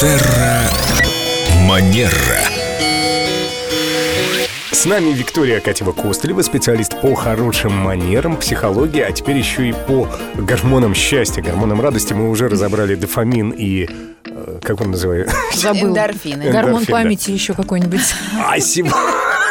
Терра 0.00 0.62
Манера. 1.66 2.14
С 4.70 4.84
нами 4.84 5.10
Виктория 5.10 5.58
Катева-Костылева, 5.60 6.42
специалист 6.42 7.00
по 7.00 7.16
хорошим 7.16 7.72
манерам, 7.72 8.36
психологии, 8.36 9.00
а 9.00 9.10
теперь 9.10 9.38
еще 9.38 9.68
и 9.68 9.72
по 9.72 10.08
гормонам 10.36 10.94
счастья, 10.94 11.42
гормонам 11.42 11.80
радости. 11.80 12.12
Мы 12.12 12.30
уже 12.30 12.48
разобрали 12.48 12.94
дофамин 12.94 13.50
и... 13.50 13.88
э, 14.24 14.60
Как 14.62 14.80
он 14.80 14.92
называется? 14.92 15.34
Забыл. 15.56 15.88
Эндорфины. 15.88 16.44
Гормон 16.44 16.82
Эндорфин, 16.82 16.86
да. 16.86 16.92
памяти 16.92 17.30
еще 17.32 17.54
какой-нибудь. 17.54 18.00
А 18.46 18.60
сегодня... 18.60 18.96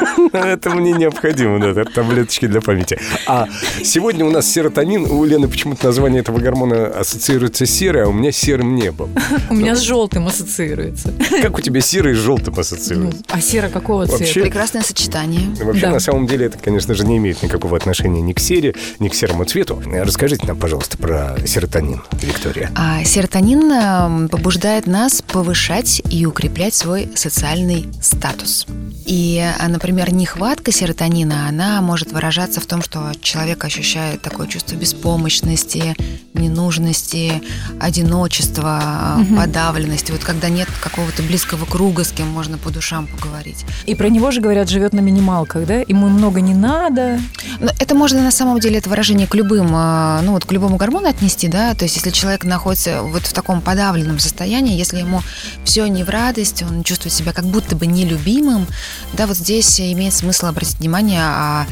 Это 0.34 0.70
мне 0.72 0.94
необходимо, 0.94 1.60
да, 1.60 1.84
таблеточки 1.86 2.48
для 2.48 2.62
памяти. 2.62 3.00
А 3.26 3.48
сегодня 3.84 4.26
у 4.26 4.32
нас 4.32 4.48
серотонин. 4.52 5.06
У 5.06 5.24
Лены 5.24 5.48
почему-то 5.48 5.88
название 5.88 6.22
этого 6.22 6.40
гормона 6.40 6.88
ассоциируется 6.88 7.66
с 7.66 7.70
серой, 7.72 8.04
а 8.04 8.08
у 8.08 8.14
меня 8.14 8.32
серым 8.32 8.76
небом. 8.76 9.10
У 9.50 9.56
меня 9.56 9.76
с 9.76 9.82
желтым 9.82 10.28
ассоциируется. 10.28 11.14
Как 11.42 11.58
у 11.58 11.62
тебя 11.62 11.82
серый 11.82 12.14
с 12.14 12.18
желтым 12.18 12.54
Ну, 12.56 12.62
ассоциируется? 12.62 13.24
а 13.30 13.42
сера 13.42 13.70
какого 13.70 14.08
цвета? 14.08 14.42
Прекрасное 14.42 14.82
сочетание. 14.82 15.50
Вообще, 15.64 15.88
на 15.90 16.00
самом 16.00 16.28
деле, 16.28 16.48
это, 16.48 16.58
конечно 16.58 16.94
же, 16.94 17.06
не 17.06 17.18
имеет 17.18 17.42
никакого 17.44 17.78
отношения 17.78 18.22
ни 18.22 18.34
к 18.34 18.40
сере, 18.40 18.76
ни 19.00 19.10
к 19.10 19.16
серому 19.16 19.46
цвету. 19.46 19.82
Расскажите 19.86 20.48
нам, 20.48 20.58
пожалуйста, 20.58 20.98
про 20.98 21.38
серотонин, 21.46 22.02
Виктория. 22.22 22.72
А 22.76 23.04
серотонин 23.04 23.72
эм, 23.72 24.30
побуждает 24.30 24.88
нас 24.88 25.22
повышать 25.22 26.02
и 26.10 26.26
укреплять 26.26 26.74
свой 26.74 27.10
социальный 27.16 27.88
статус. 28.02 28.66
И, 29.06 29.40
а, 29.40 29.64
например, 29.88 30.14
нехватка 30.14 30.74
серотонина, 30.74 31.48
она 31.48 31.82
может 31.82 32.12
выражаться 32.12 32.60
в 32.60 32.66
том, 32.66 32.82
что 32.82 33.14
человек 33.22 33.64
ощущает 33.64 34.22
такое 34.22 34.46
чувство 34.48 34.76
беспомощности, 34.76 35.96
ненужности, 36.34 37.42
одиночества, 37.80 39.16
Мгм. 39.18 39.38
подавленности. 39.38 40.12
Вот 40.12 40.26
когда 40.26 40.50
нет 40.50 40.68
какого-то 40.82 41.24
близкого 41.24 41.64
круга, 41.66 42.04
с 42.04 42.12
кем 42.12 42.28
можно 42.28 42.58
по 42.58 42.70
душам 42.70 43.08
поговорить. 43.08 43.64
И 43.86 43.96
про 43.96 44.10
него 44.10 44.32
же 44.32 44.42
говорят, 44.42 44.68
живет 44.70 44.92
на 44.92 45.00
минималках, 45.00 45.66
да? 45.66 45.80
Ему 45.88 46.10
много 46.10 46.42
не 46.42 46.54
надо. 46.54 47.20
Но 47.62 47.72
это 47.80 47.96
можно 47.96 48.22
на 48.22 48.32
самом 48.32 48.60
деле 48.60 48.80
это 48.80 48.90
выражение 48.90 49.26
к 49.26 49.36
любым, 49.36 49.74
э, 49.74 50.20
ну 50.24 50.34
вот 50.34 50.44
к 50.44 50.52
любому 50.52 50.76
гормону 50.76 51.08
отнести, 51.08 51.48
да. 51.48 51.74
То 51.76 51.86
есть 51.86 51.96
если 51.96 52.10
человек 52.10 52.44
находится 52.44 53.02
вот 53.04 53.26
в 53.26 53.32
таком 53.32 53.62
подавленном 53.62 54.20
состоянии, 54.20 54.78
если 54.78 54.98
ему 54.98 55.22
все 55.64 55.88
не 55.88 56.04
в 56.04 56.10
радость, 56.10 56.62
он 56.64 56.84
чувствует 56.84 57.14
себя 57.14 57.32
как 57.32 57.46
будто 57.46 57.78
бы 57.78 57.88
нелюбимым, 57.88 58.68
да, 59.14 59.28
вот 59.28 59.38
здесь 59.38 59.77
имеет 59.80 60.14
смысл 60.14 60.48
обратить 60.48 60.80
внимание, 60.80 61.22
а 61.24 61.66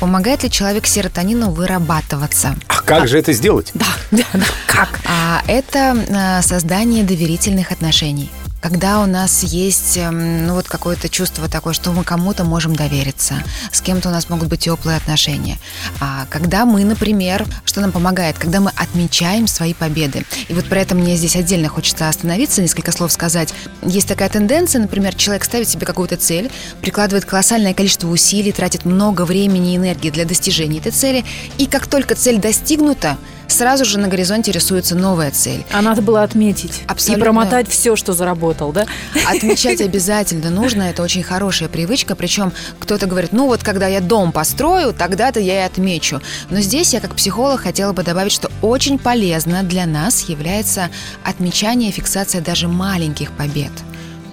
помогает 0.00 0.42
ли 0.42 0.50
человек 0.50 0.86
серотонину 0.86 1.50
вырабатываться? 1.50 2.56
А 2.68 2.80
как 2.82 3.08
же 3.08 3.18
это 3.18 3.32
сделать? 3.32 3.70
Да, 3.74 3.86
да, 4.10 4.24
да. 4.32 4.46
Как? 4.66 5.00
А 5.06 5.42
это 5.46 5.96
э, 6.08 6.42
создание 6.42 7.04
доверительных 7.04 7.72
отношений. 7.72 8.30
Когда 8.64 9.02
у 9.02 9.06
нас 9.06 9.42
есть 9.42 9.98
эм, 9.98 10.46
ну, 10.46 10.54
вот 10.54 10.68
какое-то 10.68 11.10
чувство 11.10 11.50
такое, 11.50 11.74
что 11.74 11.92
мы 11.92 12.02
кому-то 12.02 12.44
можем 12.44 12.74
довериться, 12.74 13.34
с 13.70 13.82
кем-то 13.82 14.08
у 14.08 14.10
нас 14.10 14.30
могут 14.30 14.48
быть 14.48 14.60
теплые 14.60 14.96
отношения. 14.96 15.58
А 16.00 16.24
когда 16.30 16.64
мы, 16.64 16.82
например, 16.82 17.44
что 17.66 17.82
нам 17.82 17.92
помогает, 17.92 18.38
когда 18.38 18.60
мы 18.60 18.70
отмечаем 18.74 19.48
свои 19.48 19.74
победы. 19.74 20.24
И 20.48 20.54
вот 20.54 20.64
про 20.64 20.80
это 20.80 20.94
мне 20.94 21.14
здесь 21.14 21.36
отдельно 21.36 21.68
хочется 21.68 22.08
остановиться, 22.08 22.62
несколько 22.62 22.90
слов 22.90 23.12
сказать. 23.12 23.52
Есть 23.82 24.08
такая 24.08 24.30
тенденция, 24.30 24.80
например, 24.80 25.14
человек 25.14 25.44
ставит 25.44 25.68
себе 25.68 25.84
какую-то 25.84 26.16
цель, 26.16 26.50
прикладывает 26.80 27.26
колоссальное 27.26 27.74
количество 27.74 28.08
усилий, 28.08 28.50
тратит 28.50 28.86
много 28.86 29.26
времени 29.26 29.74
и 29.74 29.76
энергии 29.76 30.08
для 30.08 30.24
достижения 30.24 30.78
этой 30.78 30.92
цели, 30.92 31.26
и 31.58 31.66
как 31.66 31.86
только 31.86 32.14
цель 32.14 32.40
достигнута, 32.40 33.18
сразу 33.48 33.84
же 33.84 33.98
на 33.98 34.08
горизонте 34.08 34.52
рисуется 34.52 34.94
новая 34.94 35.30
цель. 35.30 35.64
А 35.72 35.82
надо 35.82 36.02
было 36.02 36.22
отметить. 36.22 36.82
Абсолютно. 36.86 37.20
И 37.20 37.24
промотать 37.24 37.68
все, 37.68 37.96
что 37.96 38.12
заработал, 38.12 38.72
да? 38.72 38.86
Отмечать 39.26 39.80
обязательно 39.80 40.50
нужно, 40.50 40.82
это 40.82 41.02
очень 41.02 41.22
хорошая 41.22 41.68
привычка, 41.68 42.14
причем 42.14 42.52
кто-то 42.78 43.06
говорит, 43.06 43.32
ну 43.32 43.46
вот 43.46 43.62
когда 43.62 43.86
я 43.86 44.00
дом 44.00 44.32
построю, 44.32 44.92
тогда-то 44.92 45.40
я 45.40 45.62
и 45.62 45.66
отмечу. 45.66 46.20
Но 46.50 46.60
здесь 46.60 46.92
я 46.92 47.00
как 47.00 47.14
психолог 47.14 47.60
хотела 47.60 47.92
бы 47.92 48.02
добавить, 48.02 48.32
что 48.32 48.50
очень 48.62 48.98
полезно 48.98 49.62
для 49.62 49.86
нас 49.86 50.28
является 50.28 50.90
отмечание 51.24 51.90
фиксация 51.90 52.40
даже 52.40 52.68
маленьких 52.68 53.32
побед. 53.32 53.72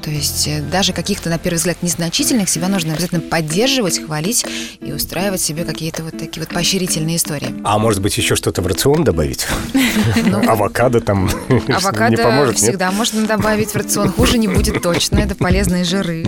То 0.01 0.09
есть 0.09 0.47
э, 0.47 0.61
даже 0.61 0.93
каких-то, 0.93 1.29
на 1.29 1.37
первый 1.37 1.57
взгляд, 1.57 1.77
незначительных 1.83 2.49
себя 2.49 2.67
нужно 2.67 2.93
обязательно 2.93 3.21
поддерживать, 3.21 4.03
хвалить 4.03 4.45
и 4.79 4.91
устраивать 4.91 5.41
себе 5.41 5.63
какие-то 5.63 6.03
вот 6.03 6.17
такие 6.17 6.41
вот 6.43 6.49
поощрительные 6.53 7.17
истории. 7.17 7.53
А 7.63 7.77
может 7.77 8.01
быть, 8.01 8.17
еще 8.17 8.35
что-то 8.35 8.61
в 8.61 8.67
рацион 8.67 9.03
добавить? 9.03 9.45
Авокадо 10.47 11.01
там 11.01 11.29
не 11.49 12.17
поможет, 12.17 12.55
нет? 12.55 12.63
всегда 12.63 12.91
можно 12.91 13.25
добавить 13.27 13.69
в 13.71 13.75
рацион. 13.75 14.09
Хуже 14.11 14.37
не 14.37 14.47
будет 14.47 14.81
точно. 14.81 15.19
Это 15.19 15.35
полезные 15.35 15.83
жиры. 15.83 16.25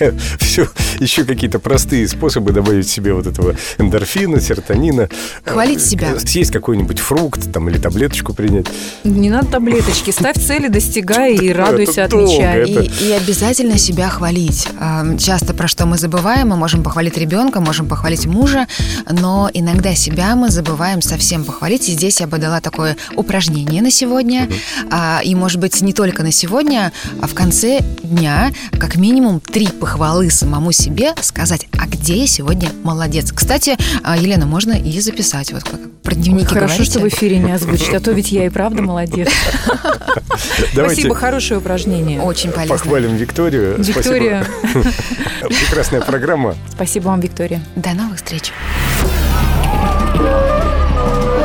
Я 0.00 0.12
все, 0.38 0.68
еще 0.98 1.24
какие-то 1.24 1.58
простые 1.58 2.06
способы 2.08 2.52
добавить 2.52 2.88
себе 2.88 3.14
вот 3.14 3.26
этого 3.26 3.56
эндорфина, 3.78 4.40
серотонина. 4.40 5.08
Хвалить 5.44 5.78
Э, 5.78 5.80
себя. 5.86 6.18
Съесть 6.18 6.50
какой-нибудь 6.52 6.98
фрукт 7.00 7.52
там 7.52 7.68
или 7.68 7.78
таблеточку 7.78 8.32
принять. 8.34 8.66
Не 9.02 9.30
надо 9.30 9.46
таблеточки. 9.48 10.10
Ставь 10.10 10.36
цели, 10.36 10.68
достигай 10.68 11.34
и 11.34 11.52
радуйся, 11.52 12.02
Это 12.02 12.10
долго, 12.10 12.50
отмечай. 12.62 12.86
и 13.00 13.12
обязательно 13.16 13.78
себя 13.78 14.08
хвалить. 14.08 14.68
А, 14.78 15.16
Часто 15.16 15.54
про 15.54 15.68
что 15.68 15.86
мы 15.86 15.98
забываем, 15.98 16.48
мы 16.48 16.56
можем 16.56 16.82
похвалить 16.82 17.16
ребенка, 17.16 17.60
можем 17.60 17.88
похвалить 17.88 18.26
мужа, 18.26 18.66
но 19.10 19.50
иногда 19.52 19.94
себя 19.94 20.34
мы 20.36 20.50
забываем 20.50 21.02
совсем 21.02 21.44
похвалить. 21.44 21.88
И 21.88 21.92
здесь 21.92 22.20
я 22.20 22.26
бы 22.26 22.38
дала 22.38 22.60
такое 22.60 22.96
упражнение 23.16 23.82
на 23.82 23.90
сегодня. 23.90 24.48
А, 24.90 25.20
И, 25.24 25.34
может 25.34 25.60
быть, 25.60 25.80
не 25.80 25.92
только 25.92 26.22
на 26.22 26.32
сегодня, 26.32 26.92
а 27.20 27.26
в 27.26 27.34
конце 27.34 27.80
дня 28.02 28.52
как 28.78 28.96
минимум 28.96 29.40
три 29.40 29.68
похвалы 29.68 30.30
самому 30.30 30.72
себе 30.72 31.14
сказать, 31.20 31.66
а 31.84 31.86
где 31.86 32.16
я 32.16 32.26
сегодня 32.26 32.70
молодец. 32.82 33.30
Кстати, 33.30 33.76
а, 34.02 34.16
Елена, 34.16 34.46
можно 34.46 34.72
и 34.72 35.00
записать. 35.00 35.52
Вот 35.52 35.64
как 35.64 35.80
про 36.02 36.14
дневники 36.14 36.46
Хорошо, 36.46 36.66
говорите. 36.66 36.90
что 36.90 37.00
в 37.00 37.08
эфире 37.08 37.38
не 37.38 37.52
озвучить, 37.52 37.92
а 37.92 38.00
то 38.00 38.12
ведь 38.12 38.32
я 38.32 38.46
и 38.46 38.48
правда 38.48 38.82
молодец. 38.82 39.28
Давайте 40.74 40.94
Спасибо, 41.02 41.14
хорошее 41.14 41.60
упражнение. 41.60 42.20
Очень 42.20 42.52
полезно. 42.52 42.76
похвалим 42.76 43.16
Викторию. 43.16 43.76
Виктория. 43.78 44.46
Прекрасная 45.42 46.00
программа. 46.00 46.54
спасибо 46.72 47.08
вам, 47.08 47.20
Виктория. 47.20 47.62
До 47.76 47.92
новых 47.92 48.16
встреч. 48.16 48.52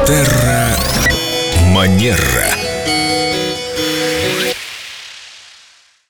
Терра 0.08 0.70
Манера. 1.74 2.69